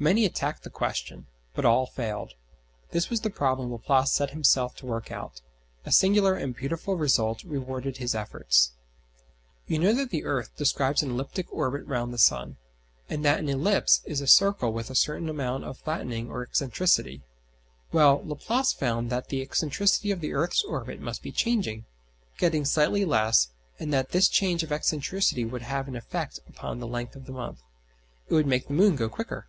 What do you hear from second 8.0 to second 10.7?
efforts. You know that the earth